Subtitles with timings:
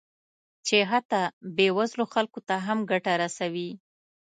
[0.67, 1.21] چې حتی
[1.55, 3.69] بې وزلو خلکو ته هم ګټه رسوي